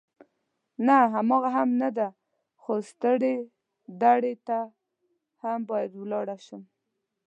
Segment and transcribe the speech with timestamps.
[0.87, 2.07] نه، هماغه هم نه ده،
[2.61, 3.35] خو سترې
[4.03, 4.59] درې ته
[5.41, 6.61] هم باید ولاړ شم.